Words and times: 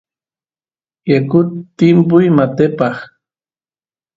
yakut 1.11 1.47
timpuy 1.77 2.25
matepaq 2.37 2.97